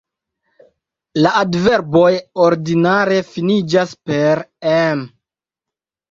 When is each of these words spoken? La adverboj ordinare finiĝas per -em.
La 1.25 1.33
adverboj 1.41 2.07
ordinare 2.45 3.19
finiĝas 3.33 3.93
per 4.11 4.41
-em. 4.71 5.05